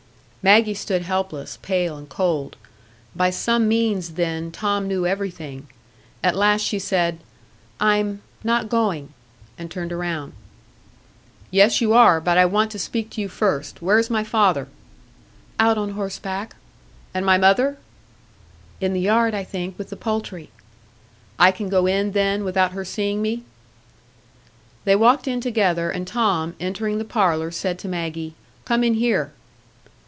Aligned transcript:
Maggie 0.43 0.73
stood 0.73 1.03
helpless, 1.03 1.59
pale 1.61 1.95
and 1.97 2.09
cold. 2.09 2.57
By 3.15 3.29
some 3.29 3.67
means, 3.67 4.15
then, 4.15 4.49
Tom 4.51 4.87
knew 4.87 5.05
everything. 5.05 5.67
At 6.23 6.35
last 6.35 6.61
she 6.61 6.79
said, 6.79 7.19
"I'm 7.79 8.23
not 8.43 8.67
going," 8.67 9.13
and 9.59 9.69
turned 9.69 9.91
round. 9.91 10.33
"Yes, 11.51 11.79
you 11.79 11.93
are; 11.93 12.19
but 12.19 12.39
I 12.39 12.45
want 12.47 12.71
to 12.71 12.79
speak 12.79 13.11
to 13.11 13.21
you 13.21 13.29
first. 13.29 13.83
Where 13.83 13.99
is 13.99 14.09
my 14.09 14.23
father?" 14.23 14.67
"Out 15.59 15.77
on 15.77 15.91
horseback." 15.91 16.55
"And 17.13 17.23
my 17.23 17.37
mother?" 17.37 17.77
"In 18.79 18.93
the 18.93 18.99
yard, 19.01 19.35
I 19.35 19.43
think, 19.43 19.77
with 19.77 19.91
the 19.91 19.95
poultry." 19.95 20.49
"I 21.37 21.51
can 21.51 21.69
go 21.69 21.85
in, 21.85 22.13
then, 22.13 22.43
without 22.43 22.71
her 22.71 22.83
seeing 22.83 23.21
me?" 23.21 23.43
They 24.85 24.95
walked 24.95 25.27
in 25.27 25.39
together, 25.39 25.91
and 25.91 26.07
Tom, 26.07 26.55
entering 26.59 26.97
the 26.97 27.05
parlour, 27.05 27.51
said 27.51 27.77
to 27.77 27.87
Maggie, 27.87 28.33
"Come 28.65 28.83
in 28.83 28.95
here." 28.95 29.33